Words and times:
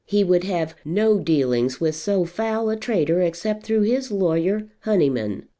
He 0.07 0.23
would 0.23 0.45
have 0.45 0.73
no 0.83 1.19
dealings 1.19 1.79
with 1.79 1.93
so 1.93 2.25
foul 2.25 2.71
a 2.71 2.75
traitor 2.75 3.21
except 3.21 3.63
through 3.63 3.83
his 3.83 4.11
lawyer, 4.11 4.63
Honyman. 4.83 5.43